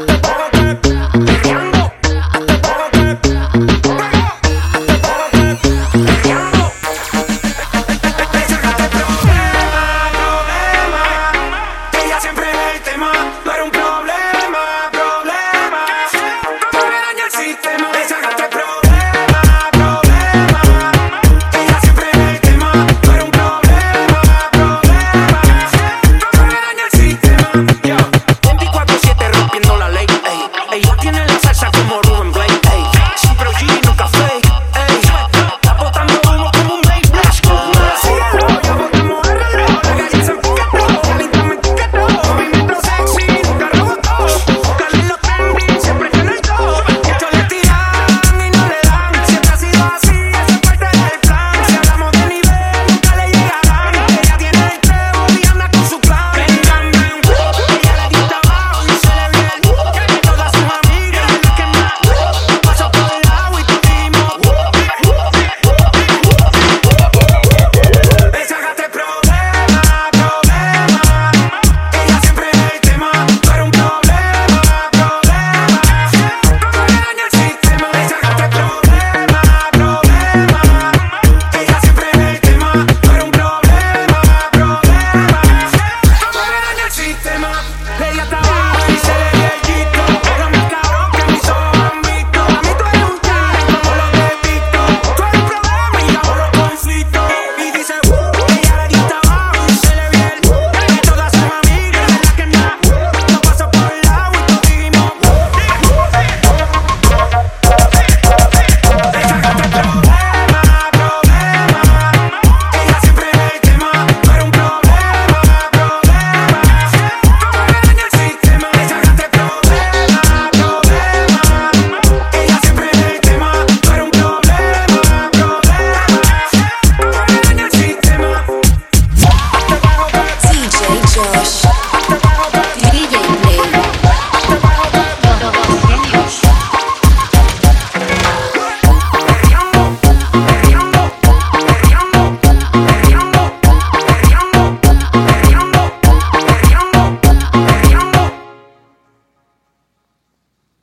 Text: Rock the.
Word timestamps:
Rock 0.00 0.22
the. 0.22 0.39